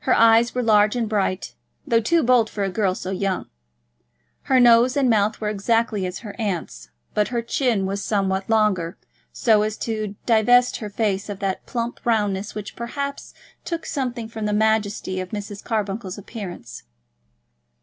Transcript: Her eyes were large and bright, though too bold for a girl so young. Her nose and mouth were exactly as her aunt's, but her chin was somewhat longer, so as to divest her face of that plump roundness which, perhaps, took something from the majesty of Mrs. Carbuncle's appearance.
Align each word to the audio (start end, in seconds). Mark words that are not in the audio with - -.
Her 0.00 0.12
eyes 0.14 0.54
were 0.54 0.62
large 0.62 0.94
and 0.94 1.08
bright, 1.08 1.54
though 1.86 1.98
too 2.02 2.22
bold 2.22 2.50
for 2.50 2.64
a 2.64 2.68
girl 2.68 2.94
so 2.94 3.10
young. 3.10 3.48
Her 4.42 4.60
nose 4.60 4.94
and 4.94 5.08
mouth 5.08 5.40
were 5.40 5.48
exactly 5.48 6.04
as 6.04 6.18
her 6.18 6.36
aunt's, 6.38 6.90
but 7.14 7.28
her 7.28 7.40
chin 7.40 7.86
was 7.86 8.04
somewhat 8.04 8.50
longer, 8.50 8.98
so 9.32 9.62
as 9.62 9.78
to 9.78 10.16
divest 10.26 10.76
her 10.80 10.90
face 10.90 11.30
of 11.30 11.38
that 11.38 11.64
plump 11.64 11.98
roundness 12.04 12.54
which, 12.54 12.76
perhaps, 12.76 13.32
took 13.64 13.86
something 13.86 14.28
from 14.28 14.44
the 14.44 14.52
majesty 14.52 15.18
of 15.18 15.30
Mrs. 15.30 15.64
Carbuncle's 15.64 16.18
appearance. 16.18 16.82